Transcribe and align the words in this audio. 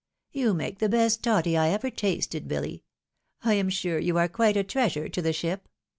"You 0.31 0.55
make 0.55 0.79
the 0.79 0.89
best 0.89 1.21
toddy 1.21 1.55
I 1.55 1.69
ever 1.69 1.91
tasted, 1.91 2.47
BiUy. 2.47 2.81
I 3.43 3.53
am 3.53 3.69
sure 3.69 3.99
you 3.99 4.17
are 4.17 4.27
quite 4.27 4.57
a 4.57 4.63
treasure 4.63 5.07
to 5.07 5.21
the 5.21 5.31
ship. 5.31 5.69